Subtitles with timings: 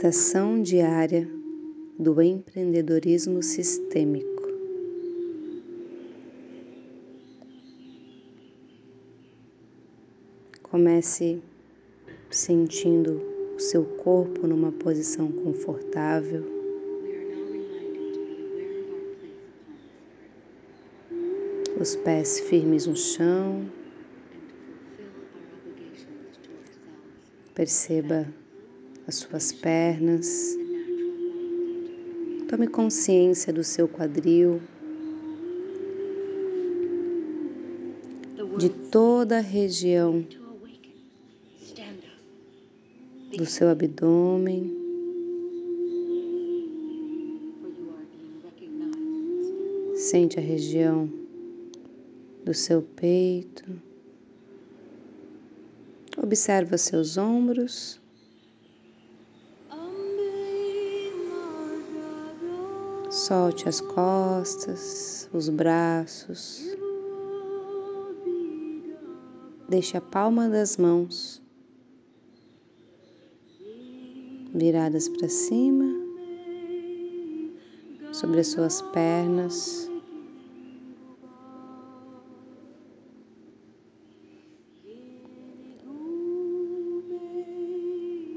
[0.00, 1.28] Meditação diária
[1.98, 4.48] do empreendedorismo sistêmico.
[10.62, 11.42] Comece
[12.30, 13.20] sentindo
[13.56, 16.44] o seu corpo numa posição confortável.
[21.80, 23.68] Os pés firmes no chão.
[27.52, 28.32] Perceba
[29.08, 30.54] as suas pernas.
[32.46, 34.60] Tome consciência do seu quadril,
[38.58, 40.26] de toda a região
[43.34, 44.76] do seu abdômen.
[49.94, 51.10] Sente a região
[52.44, 53.64] do seu peito.
[56.16, 58.00] Observa seus ombros.
[63.28, 66.64] Solte as costas, os braços.
[69.68, 71.42] Deixe a palma das mãos
[74.54, 75.84] viradas para cima,
[78.12, 79.90] sobre as suas pernas.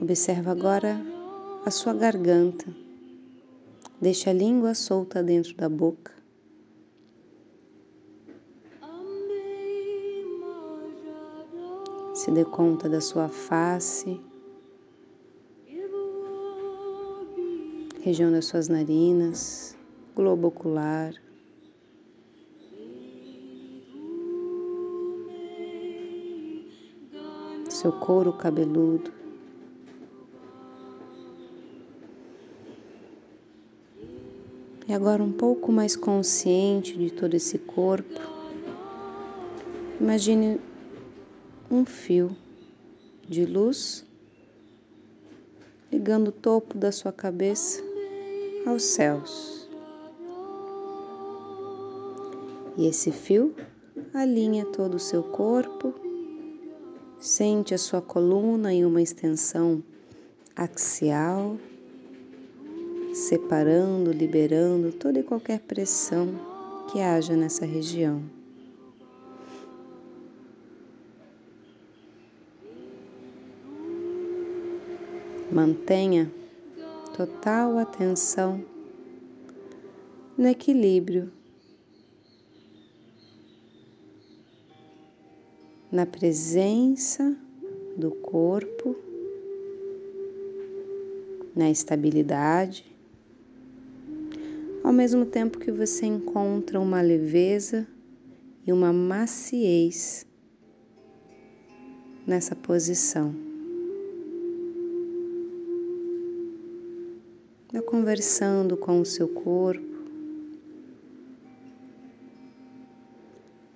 [0.00, 0.96] Observa agora
[1.64, 2.85] a sua garganta.
[4.00, 6.12] Deixa a língua solta dentro da boca.
[12.14, 14.20] Se dê conta da sua face,
[18.02, 19.76] região das suas narinas,
[20.14, 21.14] globo ocular.
[27.70, 29.15] Seu couro cabeludo.
[34.88, 38.20] E agora um pouco mais consciente de todo esse corpo,
[40.00, 40.60] imagine
[41.68, 42.36] um fio
[43.28, 44.06] de luz
[45.90, 47.82] ligando o topo da sua cabeça
[48.64, 49.68] aos céus.
[52.76, 53.56] E esse fio
[54.14, 55.94] alinha todo o seu corpo,
[57.18, 59.82] sente a sua coluna em uma extensão
[60.54, 61.56] axial
[63.26, 66.28] separando, liberando toda e qualquer pressão
[66.90, 68.22] que haja nessa região.
[75.50, 76.32] Mantenha
[77.16, 78.64] total atenção
[80.38, 81.32] no equilíbrio,
[85.90, 87.36] na presença
[87.96, 88.94] do corpo,
[91.56, 92.95] na estabilidade
[94.96, 97.86] mesmo tempo que você encontra uma leveza
[98.66, 100.26] e uma maciez
[102.26, 103.34] nessa posição.
[107.70, 109.84] Vá conversando com o seu corpo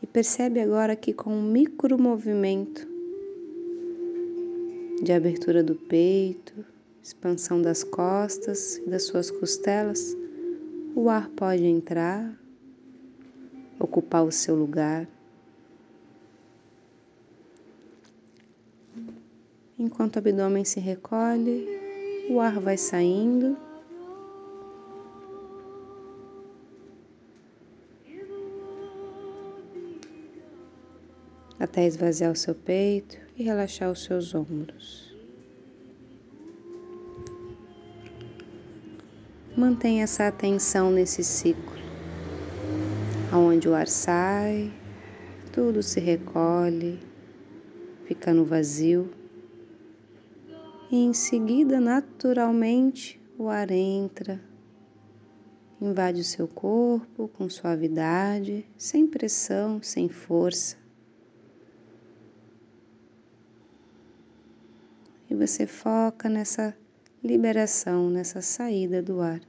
[0.00, 2.86] e percebe agora que com um micro movimento
[5.02, 6.64] de abertura do peito,
[7.02, 10.16] expansão das costas e das suas costelas,
[10.98, 12.36] o ar pode entrar,
[13.78, 15.06] ocupar o seu lugar.
[19.78, 21.68] Enquanto o abdômen se recolhe,
[22.28, 23.56] o ar vai saindo.
[31.60, 35.07] Até esvaziar o seu peito e relaxar os seus ombros.
[39.58, 41.76] Mantenha essa atenção nesse ciclo,
[43.32, 44.72] onde o ar sai,
[45.52, 47.00] tudo se recolhe,
[48.04, 49.10] fica no vazio,
[50.92, 54.40] e em seguida, naturalmente, o ar entra,
[55.80, 60.76] invade o seu corpo com suavidade, sem pressão, sem força.
[65.28, 66.76] E você foca nessa
[67.22, 69.40] liberação nessa saída do ar.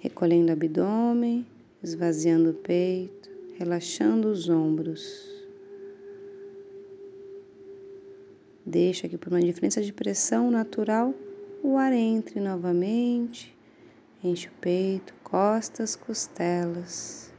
[0.00, 1.46] Recolhendo o abdômen,
[1.82, 5.28] esvaziando o peito, relaxando os ombros.
[8.64, 11.14] Deixa que por uma diferença de pressão natural
[11.62, 13.56] o ar entre novamente,
[14.22, 17.30] enche o peito, costas, costelas.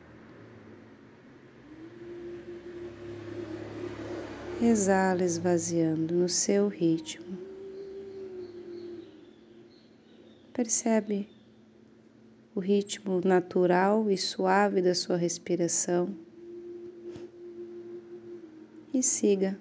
[4.62, 7.41] Exala esvaziando no seu ritmo.
[10.64, 11.28] Percebe
[12.54, 16.16] o ritmo natural e suave da sua respiração
[18.94, 19.60] e siga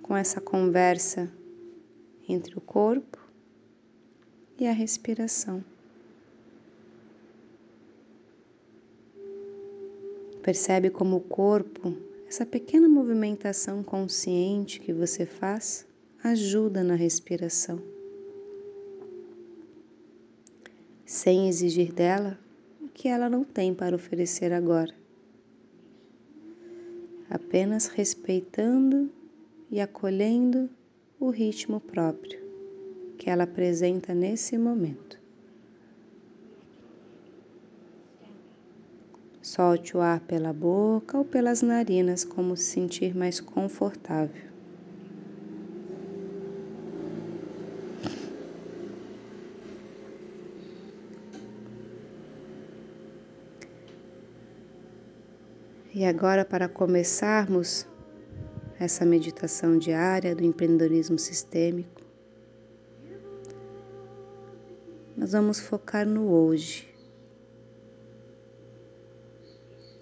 [0.00, 1.30] com essa conversa
[2.26, 3.18] entre o corpo
[4.58, 5.62] e a respiração.
[10.42, 11.94] Percebe como o corpo,
[12.26, 15.86] essa pequena movimentação consciente que você faz,
[16.24, 17.99] ajuda na respiração.
[21.20, 22.38] Sem exigir dela
[22.80, 24.94] o que ela não tem para oferecer agora.
[27.28, 29.10] Apenas respeitando
[29.70, 30.70] e acolhendo
[31.20, 32.40] o ritmo próprio
[33.18, 35.20] que ela apresenta nesse momento.
[39.42, 44.49] Solte o ar pela boca ou pelas narinas, como se sentir mais confortável.
[56.00, 57.86] E agora, para começarmos
[58.78, 62.00] essa meditação diária do empreendedorismo sistêmico,
[65.14, 66.88] nós vamos focar no hoje.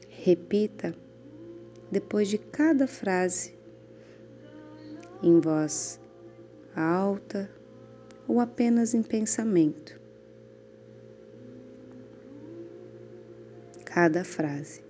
[0.08, 0.94] Repita
[1.90, 3.58] depois de cada frase
[5.20, 6.00] em voz
[6.76, 7.50] alta
[8.28, 10.00] ou apenas em pensamento.
[13.84, 14.86] Cada frase.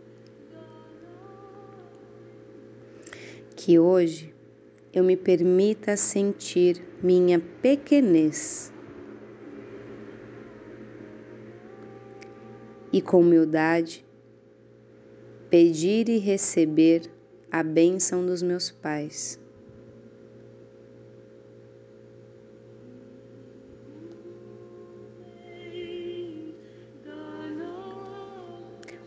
[3.69, 4.35] Que hoje
[4.95, 8.73] eu me permita sentir minha pequenez
[12.91, 14.07] e com humildade
[15.51, 17.11] pedir e receber
[17.51, 19.39] a bênção dos meus pais.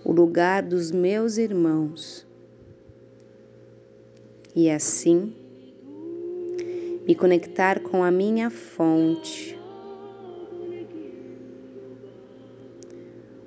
[0.06, 2.30] O lugar dos meus irmãos
[4.56, 5.34] e assim
[7.06, 9.60] me conectar com a minha fonte,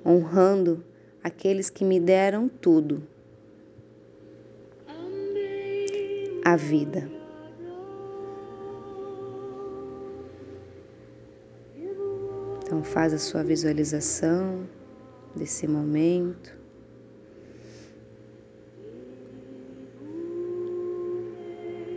[0.05, 0.83] honrando
[1.23, 3.01] aqueles que me deram tudo,
[6.43, 7.09] a vida.
[12.61, 14.67] Então faz a sua visualização
[15.35, 16.64] desse momento.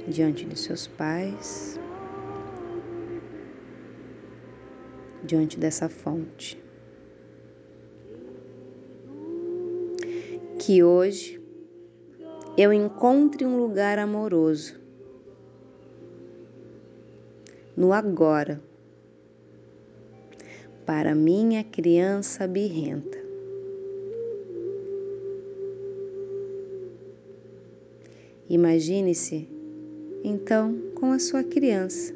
[0.08, 1.78] Diante de seus pais,
[5.22, 6.62] diante dessa fonte.
[10.58, 11.40] Que hoje
[12.56, 14.80] eu encontre um lugar amoroso
[17.76, 18.60] no agora
[20.84, 23.18] para minha criança birrenta.
[28.48, 29.57] Imagine-se
[30.28, 32.14] então com a sua criança,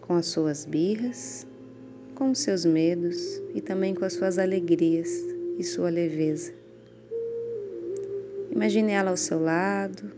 [0.00, 1.46] com as suas birras,
[2.14, 5.10] com os seus medos e também com as suas alegrias
[5.58, 6.54] e sua leveza.
[8.50, 10.12] Imagine ela ao seu lado.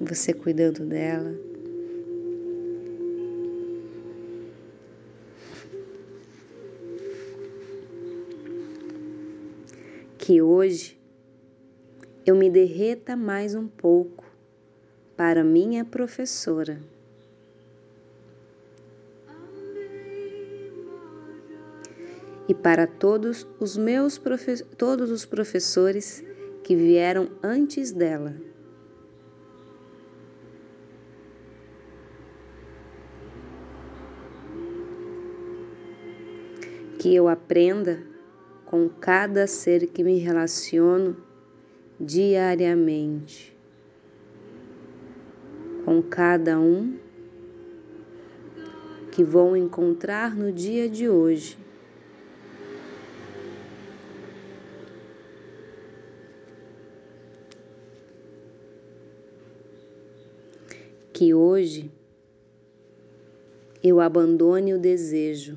[0.00, 1.34] Você cuidando dela.
[10.26, 11.00] Que hoje
[12.26, 14.24] eu me derreta mais um pouco
[15.16, 16.80] para minha professora.
[22.48, 24.20] E para todos os meus
[24.76, 26.24] todos os professores
[26.64, 28.34] que vieram antes dela.
[36.98, 38.15] Que eu aprenda
[38.66, 41.16] com cada ser que me relaciono
[42.00, 43.56] diariamente,
[45.84, 46.98] com cada um
[49.12, 51.56] que vou encontrar no dia de hoje.
[61.12, 61.90] Que hoje
[63.82, 65.56] eu abandone o desejo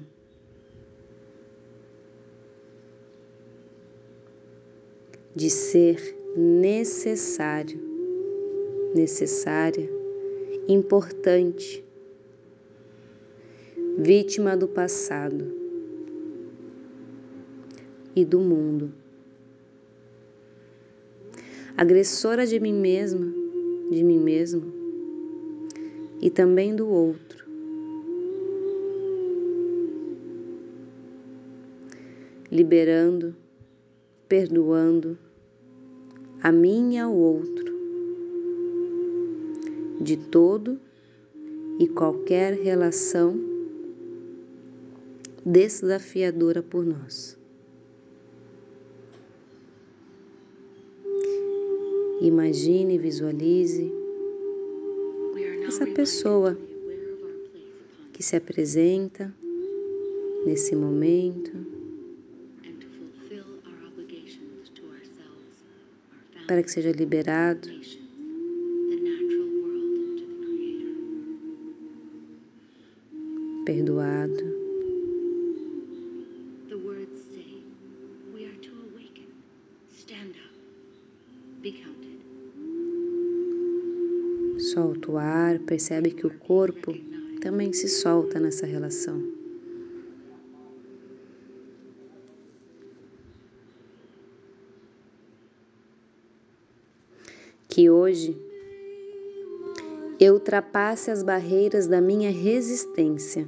[5.35, 7.79] de ser necessário,
[8.95, 9.89] necessária,
[10.67, 11.85] importante,
[13.97, 15.53] vítima do passado
[18.15, 18.93] e do mundo,
[21.77, 23.39] agressora de mim mesma
[23.89, 24.71] de mim mesmo
[26.21, 27.47] e também do outro.
[32.51, 33.35] Liberando,
[34.29, 35.17] perdoando
[36.41, 37.73] a mim e ao outro
[39.99, 40.79] de todo
[41.79, 43.37] e qualquer relação
[45.45, 47.37] desafiadora por nós.
[52.21, 53.91] Imagine, visualize
[55.65, 56.57] essa pessoa
[58.13, 59.33] que se apresenta
[60.45, 61.78] nesse momento
[66.49, 67.69] para que seja liberado
[73.65, 74.59] perdoado.
[84.57, 86.95] Solta o ar, percebe que o corpo
[87.41, 89.38] também se solta nessa relação.
[97.69, 98.35] Que hoje
[100.19, 103.47] eu ultrapasse as barreiras da minha resistência,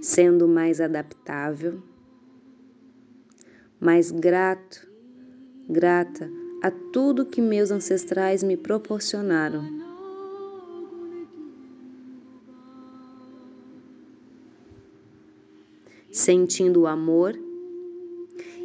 [0.00, 1.82] sendo mais adaptável,
[3.80, 4.88] mais grato,
[5.68, 6.30] grata
[6.62, 9.64] a tudo que meus ancestrais me proporcionaram.
[16.12, 17.36] Sentindo o amor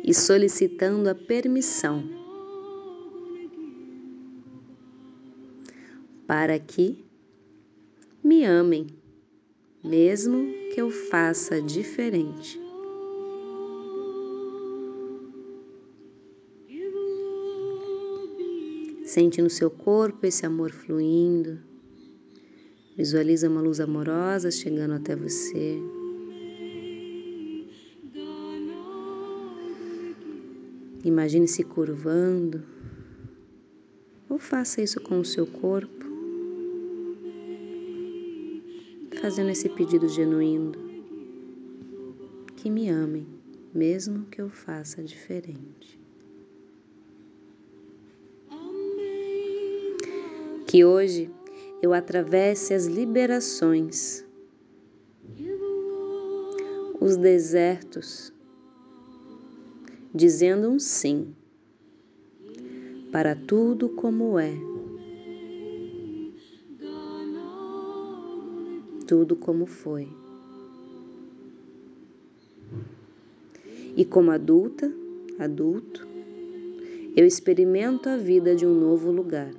[0.08, 2.02] e solicitando a permissão
[6.26, 7.06] para que
[8.24, 8.88] me amem,
[9.84, 12.58] mesmo que eu faça diferente.
[19.04, 21.60] Sente no seu corpo esse amor fluindo.
[22.96, 25.82] Visualiza uma luz amorosa chegando até você.
[31.08, 32.62] Imagine se curvando.
[34.30, 36.06] Ou faça isso com o seu corpo.
[39.22, 40.74] Fazendo esse pedido genuíno.
[42.58, 43.26] Que me amem,
[43.74, 45.98] mesmo que eu faça diferente.
[50.68, 51.32] Que hoje
[51.82, 54.26] eu atravesse as liberações,
[57.00, 58.34] os desertos,
[60.18, 61.36] dizendo um sim
[63.12, 64.52] para tudo como é,
[69.06, 70.10] tudo como foi.
[73.96, 74.92] E como adulta,
[75.38, 76.08] adulto,
[77.16, 79.54] eu experimento a vida de um novo lugar.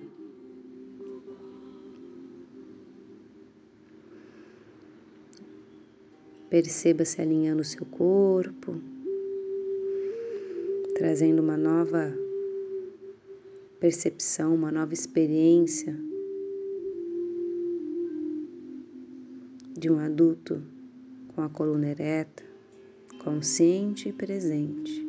[6.50, 8.80] Perceba-se alinhando o seu corpo,
[10.98, 12.12] trazendo uma nova
[13.78, 15.96] percepção, uma nova experiência
[19.78, 20.60] de um adulto
[21.28, 22.42] com a coluna ereta,
[23.22, 25.06] consciente e presente.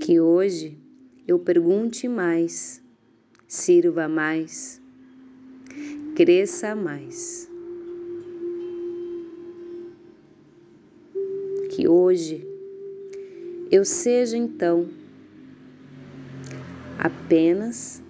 [0.00, 0.78] Que hoje
[1.26, 2.82] eu pergunte mais
[3.46, 4.80] sirva mais,
[6.14, 7.57] cresça mais.
[11.78, 12.44] Que hoje
[13.70, 14.88] eu seja então
[16.98, 18.02] apenas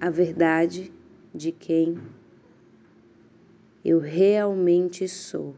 [0.00, 0.92] a verdade
[1.32, 2.00] de quem
[3.84, 5.54] eu realmente sou.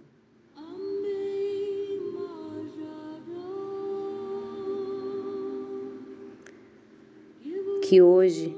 [7.81, 8.55] Que hoje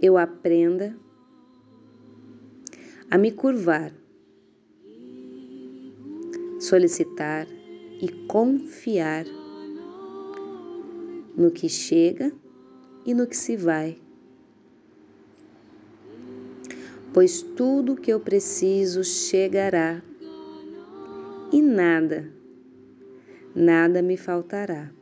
[0.00, 0.96] eu aprenda
[3.10, 3.92] a me curvar,
[6.58, 7.59] solicitar
[8.00, 9.24] e confiar
[11.36, 12.32] no que chega
[13.04, 13.98] e no que se vai.
[17.12, 20.02] Pois tudo que eu preciso chegará
[21.52, 22.32] e nada,
[23.54, 24.92] nada me faltará.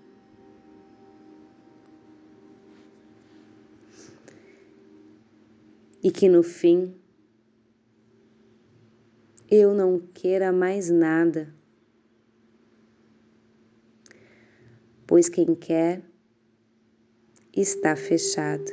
[6.02, 6.95] e que no fim
[9.50, 11.55] eu não queira mais nada,
[15.08, 16.02] pois quem quer
[17.56, 18.70] está fechado.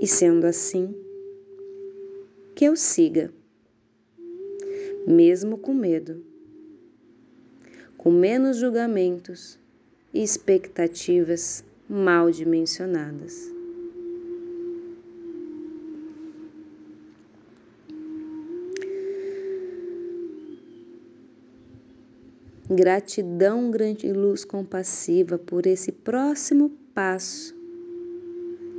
[0.00, 0.92] E sendo assim,
[2.56, 3.32] que eu siga,
[5.06, 6.24] mesmo com medo,
[7.96, 9.58] com menos julgamentos
[10.12, 13.59] e expectativas mal dimensionadas.
[22.72, 27.52] Gratidão, grande luz compassiva, por esse próximo passo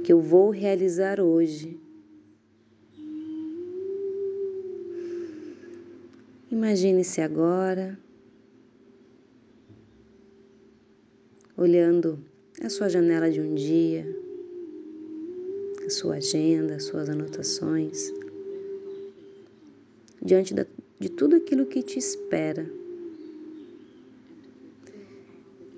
[0.02, 1.78] que eu vou realizar hoje.
[6.50, 8.00] Imagine-se agora
[11.58, 12.18] olhando
[12.64, 14.08] a sua janela de um dia,
[15.86, 18.10] a sua agenda, as suas anotações,
[20.22, 20.56] diante
[20.98, 22.80] de tudo aquilo que te espera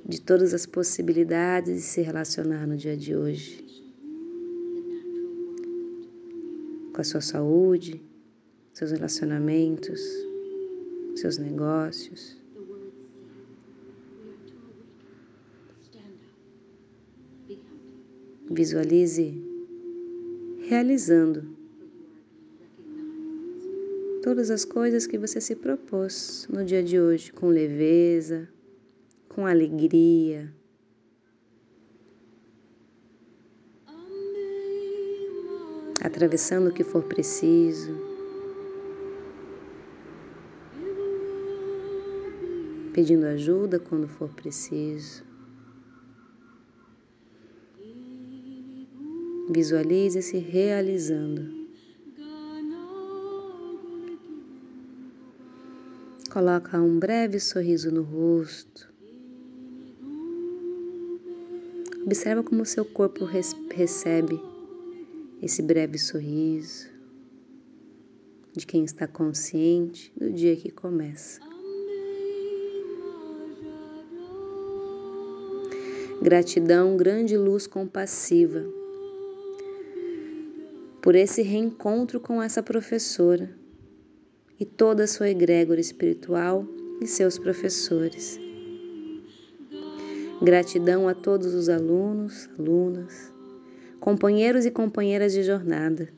[0.05, 3.63] de todas as possibilidades de se relacionar no dia de hoje.
[6.93, 8.01] Com a sua saúde,
[8.73, 10.01] seus relacionamentos,
[11.15, 12.37] seus negócios.
[18.51, 19.33] Visualize
[20.67, 21.43] realizando
[24.21, 28.47] todas as coisas que você se propôs no dia de hoje com leveza,
[29.33, 30.53] com alegria.
[36.03, 37.91] Atravessando o que for preciso.
[42.93, 45.23] Pedindo ajuda quando for preciso.
[49.49, 51.63] Visualize-se realizando.
[56.31, 58.92] Coloca um breve sorriso no rosto.
[62.05, 64.37] Observa como seu corpo recebe
[65.41, 66.89] esse breve sorriso
[68.51, 71.39] de quem está consciente do dia que começa.
[76.21, 78.63] Gratidão, grande luz compassiva,
[81.01, 83.53] por esse reencontro com essa professora
[84.59, 86.65] e toda a sua egrégora espiritual
[87.01, 88.39] e seus professores.
[90.41, 93.33] Gratidão a todos os alunos, alunas,
[93.99, 96.09] companheiros e companheiras de jornada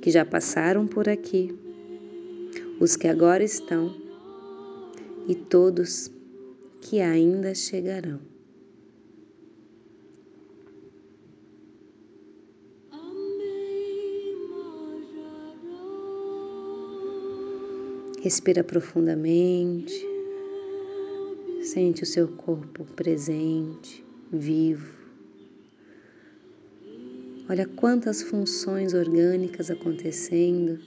[0.00, 1.54] que já passaram por aqui,
[2.80, 3.94] os que agora estão
[5.26, 6.10] e todos
[6.80, 8.20] que ainda chegarão.
[18.20, 20.17] Respira profundamente.
[21.70, 24.02] Sente o seu corpo presente,
[24.32, 24.90] vivo.
[27.46, 30.80] Olha quantas funções orgânicas acontecendo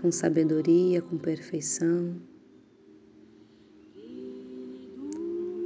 [0.00, 2.14] com sabedoria, com perfeição.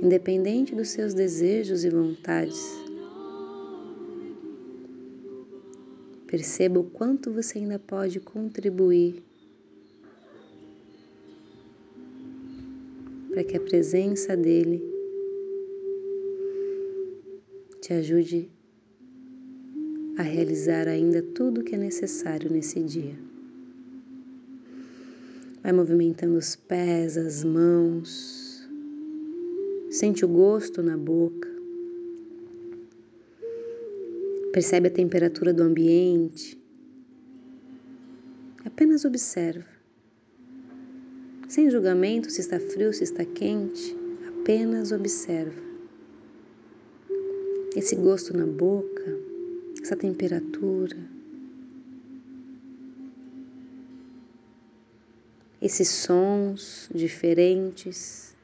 [0.03, 2.73] Independente dos seus desejos e vontades.
[6.27, 9.23] Perceba o quanto você ainda pode contribuir
[13.33, 14.83] para que a presença dele
[17.81, 18.51] te ajude
[20.19, 23.19] a realizar ainda tudo o que é necessário nesse dia.
[25.63, 28.69] Vai movimentando os pés, as mãos,
[29.91, 31.49] sente o gosto na boca,
[34.53, 36.61] percebe a temperatura do ambiente,
[38.63, 39.72] apenas observa
[41.53, 43.95] sem julgamento se está frio, se está quente,
[44.27, 45.63] apenas observa.
[47.77, 49.19] Esse gosto na boca,
[49.83, 50.97] essa temperatura,
[55.61, 58.35] esses sons diferentes.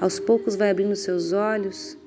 [0.00, 1.98] Aos poucos vai abrindo seus olhos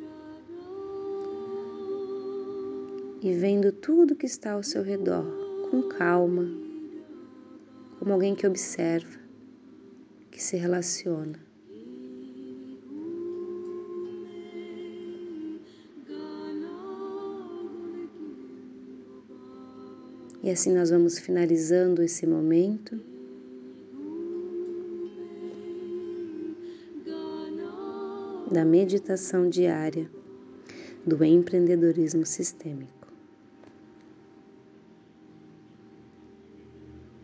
[3.21, 5.23] e vendo tudo que está ao seu redor
[5.69, 6.64] com calma
[8.05, 9.17] como alguém que observa,
[10.29, 11.39] que se relaciona.
[20.43, 23.01] E assim nós vamos finalizando esse momento.
[28.51, 30.07] Da meditação diária
[31.03, 33.04] do empreendedorismo sistêmico.